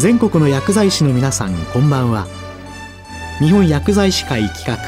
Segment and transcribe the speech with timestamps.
[0.00, 2.26] 全国の薬剤師の皆さんこんばんは。
[3.38, 4.78] 日本薬剤師会企画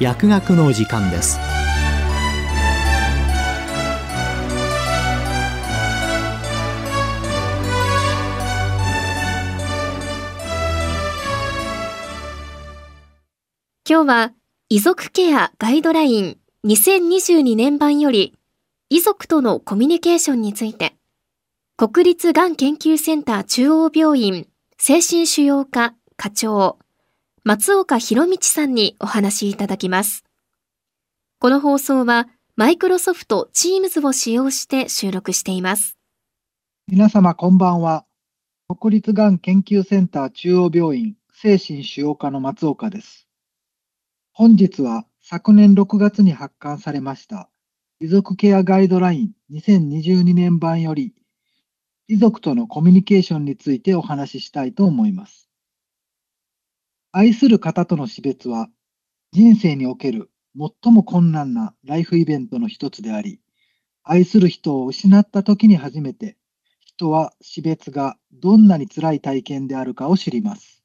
[0.00, 1.38] 薬学の時間です。
[13.88, 14.32] 今日は
[14.68, 18.34] 遺族ケアガイドライン2022年版より
[18.90, 20.96] 遺族とのコミュニケーションについて。
[21.74, 26.78] 国立がん研究センター中央病院精神腫瘍科課長
[27.44, 30.22] 松岡博道さんにお話しいただきます。
[31.40, 35.96] この放送はマイクロソフト Teams を使用して収録しています。
[36.86, 38.04] 皆様こんばんは。
[38.68, 43.26] 国立がん研究センター中央病院精神腫瘍科の松岡です。
[44.32, 47.48] 本日は昨年6月に発刊されました
[47.98, 51.14] 遺族ケアガイドライン2022年版より
[52.12, 55.48] 遺族とのコミュニケーションについてお話ししたいと思います。
[57.10, 58.68] 愛する方との死別は、
[59.32, 60.30] 人生における
[60.82, 63.40] 最も困難なライフイベントの一つであり、
[64.02, 66.36] 愛する人を失った時に初めて、
[66.80, 70.84] 人は死別がどんなに辛い体験であるかを知ります。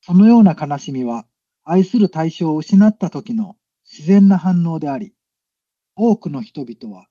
[0.00, 1.26] そのような悲しみは、
[1.64, 5.12] 愛する対象を失った時の自然な反応であり、
[5.96, 7.08] 多くの人々は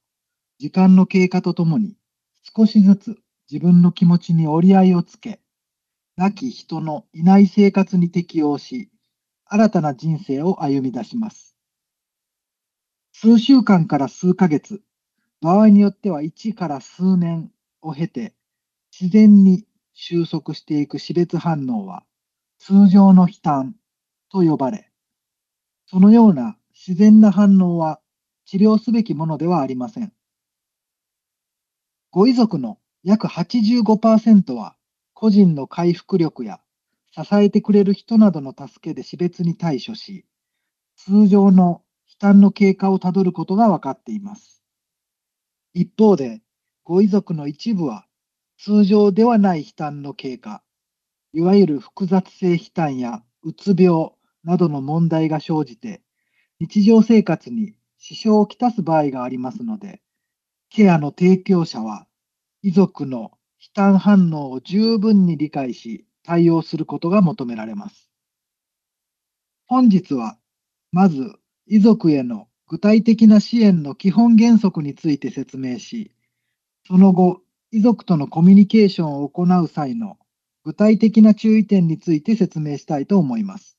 [0.57, 1.95] 時間の経過とともに
[2.55, 3.19] 少しずつ
[3.51, 5.39] 自分の気持ちに折り合いをつけ、
[6.15, 8.89] 亡き人のいない生活に適応し、
[9.45, 11.55] 新たな人生を歩み出します。
[13.11, 14.81] 数週間から数ヶ月、
[15.41, 18.33] 場合によっては1から数年を経て、
[18.99, 22.03] 自然に収束していく死別反応は、
[22.59, 23.75] 通常の悲嘆
[24.31, 24.91] と呼ばれ、
[25.85, 27.99] そのような自然な反応は
[28.45, 30.16] 治療すべきものではありません。
[32.17, 34.75] ご遺族の約85%は
[35.13, 36.59] 個人の回復力や
[37.11, 40.25] 支えてくれる人などの助けで死別に対処し、
[40.95, 44.63] 通常の悲嘆の経過をたどることが分かっています。
[45.75, 46.41] 一方で、
[46.83, 48.07] ご遺族の一部は
[48.57, 50.63] 通常ではない悲嘆の経過、
[51.33, 54.09] いわゆる複雑性悲嘆やうつ病
[54.43, 56.01] などの問題が生じて、
[56.59, 60.01] 日常生活に支障をきたす場合がありますので、
[60.69, 62.07] ケアの提供者は
[62.63, 68.09] 遺族の悲嘆反応を十分に理解し、対応することが求められます。
[69.67, 70.37] 本日は、
[70.91, 71.35] まず、
[71.67, 76.11] 遺族への具体的な支援の基本原則について説明し、
[76.85, 77.41] その後、
[77.71, 80.17] 遺族とのコミュニケーションを行う際の
[80.63, 83.77] 具体的な注意点について説明したいと思います。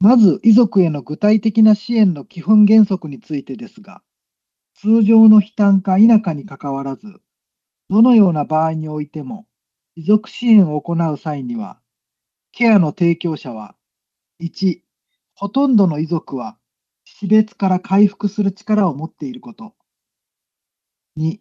[0.00, 4.02] まず、遺族への具体的な支援の基本原則についてですが、
[4.74, 7.20] 通常の悲嘆か否かにかかわらず、
[7.88, 9.46] どのような場合においても、
[9.94, 11.80] 遺族支援を行う際には、
[12.52, 13.76] ケアの提供者は、
[14.40, 14.82] 1、
[15.34, 16.58] ほとんどの遺族は
[17.04, 19.74] 死別から回復する力を持っていること。
[21.16, 21.40] 2、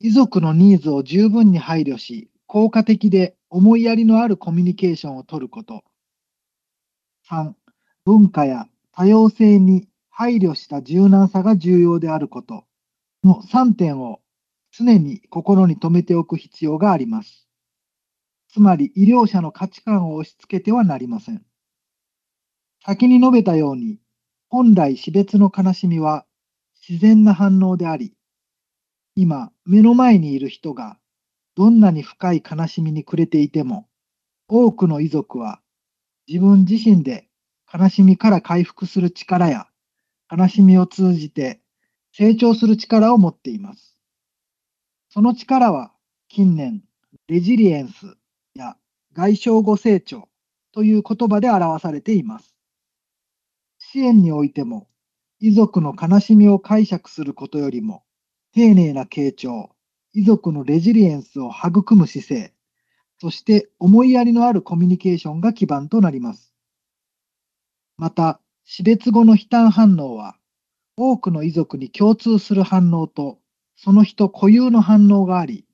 [0.00, 5.82] 遺族のニーズを十分に配慮し、効果的で思いやりのあるコミュニケーションをとること。
[7.28, 7.54] 3、
[8.04, 12.64] 文化や多様性に配慮した柔軟さが重要であること
[13.24, 14.20] の3点を
[14.76, 17.46] 常に心に留めておく必要があります。
[18.48, 21.44] つまり医療者の価値観を押し付けてはなりません。
[22.84, 23.98] 先に述べたように、
[24.48, 26.26] 本来死別の悲しみは
[26.88, 28.14] 自然な反応であり、
[29.14, 30.98] 今目の前にいる人が
[31.54, 33.88] どんなに深い悲しみに暮れていても、
[34.48, 35.60] 多くの遺族は
[36.26, 37.28] 自分自身で
[37.72, 39.68] 悲しみから回復する力や、
[40.36, 41.60] 悲しみを通じて
[42.12, 43.93] 成長する力を持っています。
[45.14, 45.92] その力は
[46.26, 46.82] 近年、
[47.28, 48.16] レジリエンス
[48.56, 48.76] や
[49.12, 50.28] 外傷後成長
[50.72, 52.56] という言葉で表されています。
[53.78, 54.88] 支援においても、
[55.38, 58.02] 遺族の悲しみを解釈することよりも、
[58.54, 59.70] 丁寧な傾聴、
[60.14, 62.52] 遺族のレジリエンスを育む姿勢、
[63.20, 66.52] そして思いやりのあるコミュニケーションが基盤となります。
[67.98, 70.36] また、死別後の悲嘆反応は、
[70.96, 73.38] 多くの遺族に共通する反応と
[73.76, 75.66] その人固有の反応があり、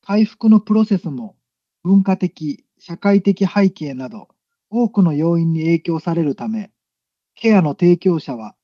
[0.00, 1.36] 回復のプロセスも
[1.82, 4.28] 文化的、社会的背景など
[4.70, 6.70] 多くの要因に影響されるため、
[7.34, 8.54] ケアの提供者は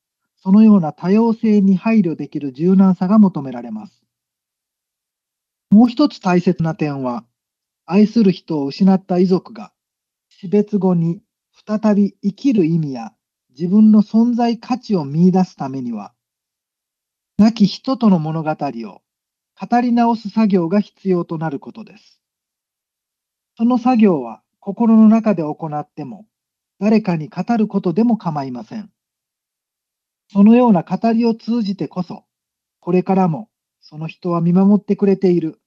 [0.41, 4.03] そのような多様性に配慮できる柔軟さが求められます。
[5.69, 7.25] もう一つ大切な点は、
[7.85, 9.71] 愛する人を失った遺族が
[10.29, 11.21] 死別後に
[11.67, 13.13] 再び生きる意味や
[13.49, 16.13] 自分の存在価値を見出すためには、
[17.39, 19.01] 亡き人との物語を
[19.57, 22.19] 語り直す作業が必要となることです。
[23.55, 26.25] その作業は心の中で行っても、
[26.81, 28.91] 誰かに語ることでも構いません。
[30.27, 32.25] そのような語りを通じてこそ、
[32.81, 33.47] これからも
[33.79, 35.61] その人は見守ってくれている、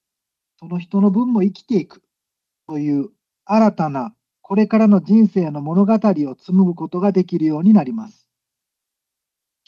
[0.58, 2.02] その人の分も生きていく、
[2.68, 3.08] という
[3.46, 8.28] 新たなこれからの人生の物語を紡ぐことができるようになります。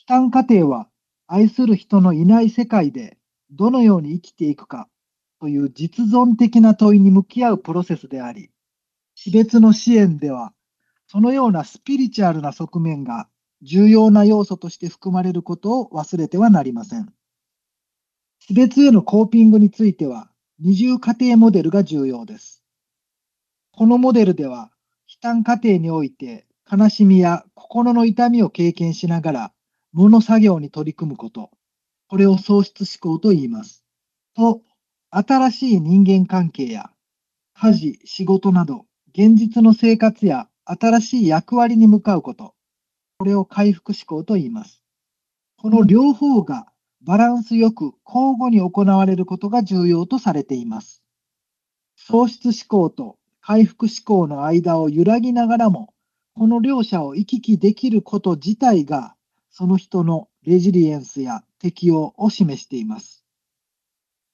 [0.06, 0.86] 悲嘆過程は
[1.26, 3.18] 愛する人のいない世界で
[3.50, 4.88] どのように生きていくか
[5.40, 8.50] という実存的な問いに向き合うプロセスであり、
[9.14, 10.52] 死別の支援では
[11.06, 13.28] そのようなスピリチュアルな側面が
[13.62, 17.12] 重要な要素として含まれることを忘れてはなりません。
[18.40, 22.62] 死別へのコーピングについては二重過程モデルが重要です。
[23.72, 24.70] このモデルでは
[25.08, 29.52] 悲嘆過程において悲しみや心の痛みを経験しながら
[29.94, 31.52] 物作業に取り組むこと、
[32.08, 33.84] これを喪失思考と言います。
[34.34, 34.60] と、
[35.10, 36.90] 新しい人間関係や
[37.54, 38.86] 家事、仕事など
[39.16, 42.56] 現実の生活や新しい役割に向かうこと、
[43.18, 44.82] これを回復思考と言います。
[45.58, 46.66] この両方が
[47.00, 51.04] バランスよく交互に行われることが重要とされています。
[51.94, 55.94] 喪失思考と回復思考の間を揺らぎながらも、
[56.34, 59.14] この両者を行き来できること自体が
[59.56, 63.24] その人のレジリエンスや適応を示しています。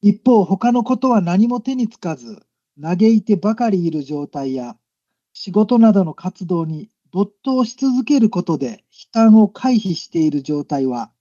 [0.01, 2.43] 一方、他のことは何も手につかず、
[2.81, 4.79] 嘆いてばかりいる状態や、
[5.35, 11.13] 仕事などの活動に没頭し続けることで悲嘆を回避している状態は、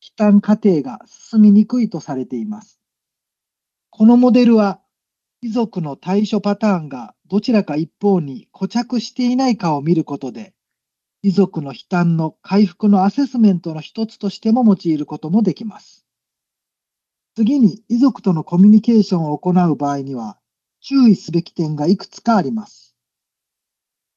[0.00, 2.80] 悲嘆過程が進みにくいとされています。
[3.90, 4.80] このモデルは、
[5.42, 10.53] 遺族の対処パターンがどちらか一方に固着していないかを見ることで、
[11.24, 16.04] 遺族の悲嘆の回復のアセスメントの一つとしても用いることもできます。
[17.34, 20.38] 次に、遺族とのコミュニケーションを行う場合には、
[20.82, 22.94] 注意すべき点がいくつかあります。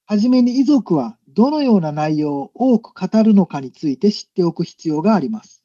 [0.06, 5.64] はじめに遺族はどのような内容を多く語るのかについて知っておく必要があります。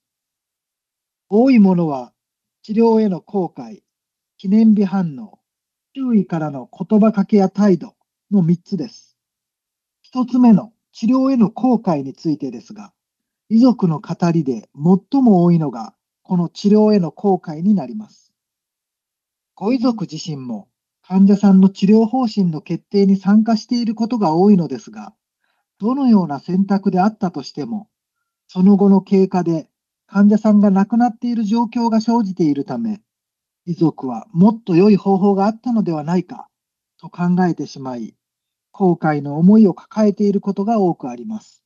[1.28, 2.12] 多いものは、
[2.62, 3.82] 治療への後悔、
[4.38, 5.40] 記念日反応、
[5.96, 7.96] 周囲からの言葉かけや態度
[8.30, 9.18] の3つです。
[10.14, 12.92] 1つ目の治療への後悔についてですが、
[13.48, 18.32] 遺族の語りで最も多いのが、この治療への後悔になります。
[19.54, 20.68] ご遺族自身も
[21.02, 25.14] 患者さんの治療方針の決定に参加していることが多いのですが、
[25.78, 27.88] どのような選択であったとしても、
[28.46, 29.68] その後の経過で
[30.06, 33.00] 患者さんが亡くなっている状況が生じているため、
[33.66, 36.48] 遺族はもっと良い方法があったのではないか
[36.98, 38.14] と考えてしまい、
[38.72, 41.62] 後悔の思いを抱えていることが多くあります。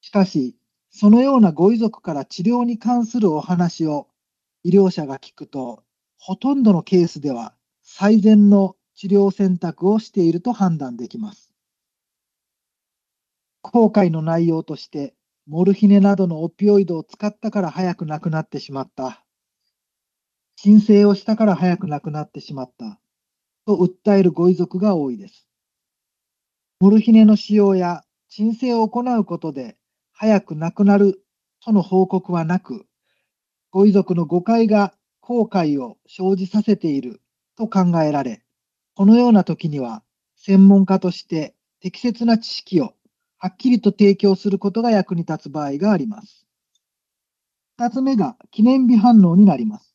[0.00, 0.56] しかし、
[0.90, 4.08] そのようなご遺族から治療に関するお話を
[4.62, 5.82] 医療者が聞くと、
[6.18, 11.52] ほとんどのケースでは最善の治療選択をしていると判断できます。
[13.62, 15.14] 後悔の内容として、
[15.46, 19.24] モルヒネなどのオピオイドを使ったから早く亡くなってしまった。
[20.56, 23.00] 申請をしたから早く亡くなってしまった。
[23.66, 25.45] と訴えるご遺族が多いです。
[26.78, 29.78] モルヒネの使用や鎮静を行うことで
[30.12, 31.22] 早く亡くなる
[31.64, 32.86] との報告はなく、
[33.70, 37.22] ご遺族の誤解が後悔を生じさせている
[37.56, 38.42] と考えられ、
[38.94, 40.02] このような時には
[40.36, 42.92] 専門家として適切な知識を
[43.38, 46.46] はっきりと提供することが役に立つ場合があります。
[47.78, 49.94] 二つ目が記念日反応になります。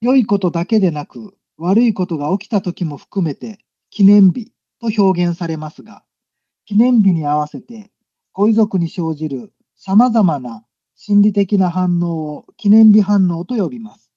[0.00, 3.58] 良いことだけでなく悪いことが起きた時も含めて
[3.90, 6.04] 記念日と表現されますが、
[6.64, 7.90] 記念日に合わせて
[8.32, 14.10] ご遺族に生じる様々な心理的な反応を記念日反応と呼びます。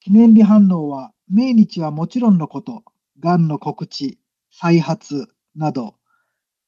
[0.00, 2.84] 記念日反応は命日はもちろんのこと、
[3.20, 4.18] がんの告知、
[4.50, 5.94] 再発など、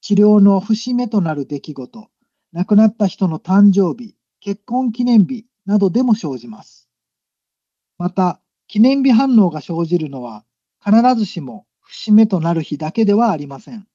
[0.00, 2.08] 治療の節目となる出来事、
[2.52, 6.88] 亡くなった人の誕生日、結婚記念日などでも生じます。
[7.98, 10.44] また、記念日反応が生じるのは
[10.84, 13.86] 必ずしも節目となる日だけではありません。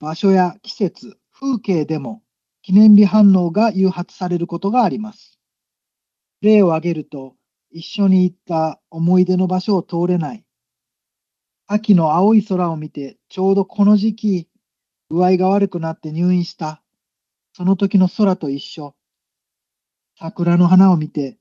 [0.00, 2.22] 場所や季節、風景でも
[2.62, 5.38] 記念日反応が誘発されることがあります。
[6.42, 7.34] 例を挙げると、
[7.70, 10.44] 一緒に行った思い出の場所を通れない。
[11.66, 14.48] 秋の青い空を見て、ちょうどこの時期、
[15.10, 16.82] 具合が悪くなって入院した。
[17.54, 18.94] その時の空と一緒。
[20.18, 21.38] 桜の花を見て、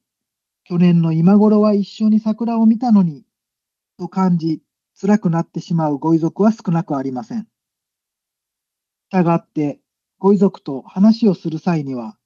[0.63, 3.25] 去年の今頃は一緒に桜を見たのに、
[3.97, 4.61] と感じ、
[4.99, 7.41] 辛くなってしまうご遺族は少なくありません。
[7.41, 7.47] し
[9.09, 9.79] たがって、
[10.19, 12.17] ご遺族と話をする際には、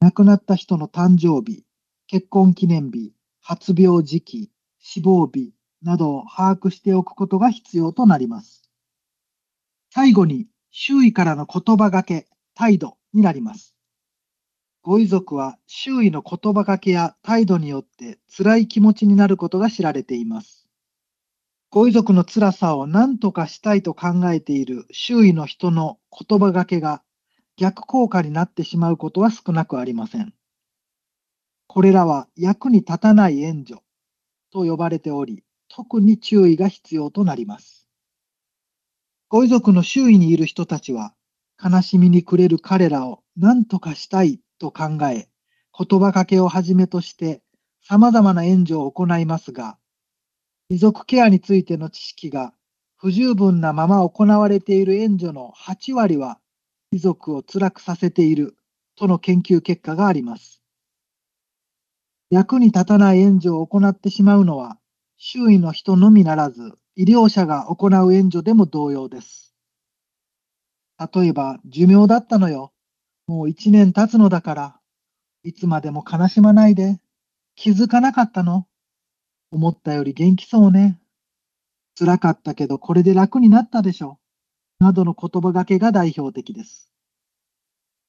[0.00, 1.64] 亡くなった人の誕生日、
[2.06, 8.70] 結婚記念日、発病時期、死亡日、などを把握しておくことが必要となります。
[9.92, 13.74] 最後に、周囲からの言葉がけ、態度になります。
[14.82, 20.69] ご遺族は周囲の言葉がけや態度によって辛い気持ちになることが知られています。
[21.72, 27.00] ご遺族の辛さを何とかしたいと考えている周囲の人の言葉がけが
[27.56, 30.34] 逆効果になってしまうことは少なくありません。
[31.68, 33.82] これらは役に立たない援助
[34.52, 37.86] と呼ばれており、特に注意が必要となります。
[39.28, 41.14] ご遺族の周囲にいる人たちは、
[41.62, 45.28] 悲しみに暮れる彼らを何とかしたいと考え、
[45.78, 47.42] 言葉かけをはじめとして
[47.80, 49.78] 様々な援助を行いますが、
[50.70, 52.54] 遺族ケアについての知識が
[52.96, 56.38] 不十分なまま行われている援助の8割は
[56.92, 58.56] 遺族を辛くさせている
[58.94, 60.62] との研究結果があります。
[62.30, 64.78] 役に立たない援助を行ってしまうのは、
[65.16, 69.56] 周囲の人のみならず、医療者が行う援助でも同様です。
[71.12, 72.72] 例えば、寿命だったのよ。
[73.26, 74.80] もう一年経つのだから、
[75.42, 77.00] いつまでも悲しまないで。
[77.56, 78.66] 気づかなかったの
[79.50, 81.00] 思ったより元気そうね。
[81.98, 84.18] 辛かったけどこれで楽になったでしょ。
[84.78, 86.92] などの言葉がけが代表的です。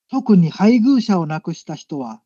[0.10, 2.22] 特に配偶者を亡くした人は、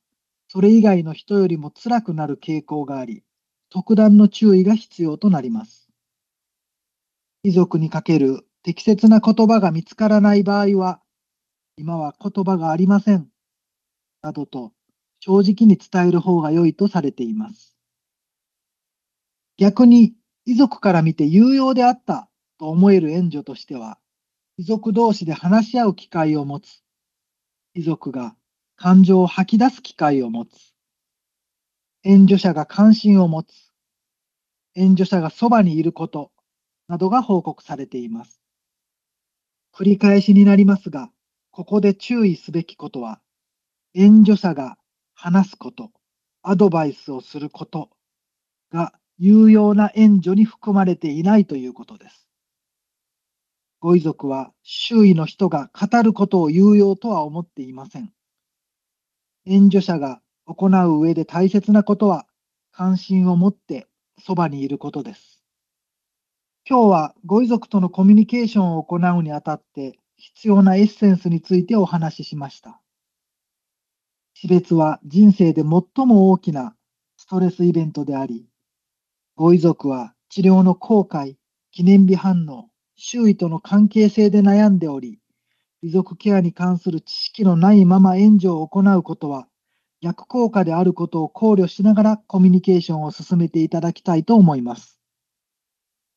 [0.47, 3.23] それ以外の人よりも辛くなる傾向があり、
[3.69, 5.89] 特段の注意が必要となります。
[7.43, 11.01] 遺族にかける適切な言葉が見つからない場合は、
[11.77, 13.29] 今は言葉がありません。
[14.21, 14.73] などと
[15.19, 17.74] 正直に伝える方が良いとされています。
[19.57, 20.13] 逆に
[20.45, 23.97] 遺族から見て有用であったと思える援助としては、
[24.57, 26.83] 遺族同士で話し合う機会を持つ。
[27.73, 28.35] 遺族が
[28.75, 30.73] 感情を吐き出す機会を持つ。
[32.03, 33.71] 援助者が関心を持つ。
[34.75, 36.31] 援助者がそばにいること
[36.87, 38.41] などが報告されています。
[39.73, 41.09] 繰り返しになりますが、
[41.51, 43.21] ここで注意すべきことは、
[43.93, 44.77] 援助者が
[45.13, 45.91] 話すこと、
[46.43, 47.89] アドバイスをすること
[48.71, 52.27] が有用な援助に含まれていないということです。
[53.79, 58.11] ご遺族は周囲の人が語ることを有用とは思っていません。
[59.45, 62.25] 援助者が行う上で大切なことは
[62.71, 63.87] 関心を持って
[64.19, 65.43] そばにいることです。
[66.67, 72.81] 今日はご遺族とのコミュニケーションを行うにあたって必要なエッセンスについてお話ししました。
[74.33, 76.75] 死別は人生で最も大きな
[77.17, 78.47] ストレスイベントであり、
[79.37, 81.35] ご遺族は治療の後悔、
[81.71, 85.19] 記念日反応、周囲との関係性で悩んでおり、
[85.81, 89.47] 遺族ケアに関する知識のないまま援助を行うことは
[90.01, 95.01] 逆効果であることを考慮しながらコミュニケーションを進めていただきたいと思います。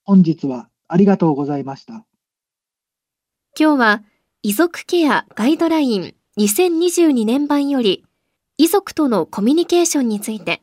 [0.05, 2.07] 本日はありがとうございました。
[3.59, 4.03] 今日は
[4.43, 8.05] 遺族ケアガイドライン2022年版より
[8.59, 10.63] 遺族とのコミュニケーションについて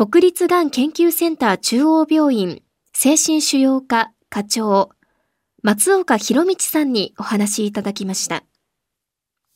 [0.00, 2.62] 国立がん研究センター中央病院
[2.94, 4.88] 精神腫瘍科課長、
[5.62, 8.44] 松岡博道さんにお話しいただきました。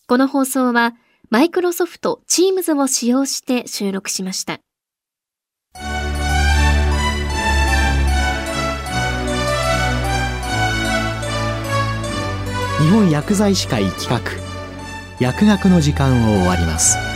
[0.07, 0.93] この放送は、
[1.31, 4.61] マイクロソフト Teams を使用して収録しました。
[12.83, 14.21] 日本薬剤師会企画
[15.19, 17.14] 薬学の時間を終わります。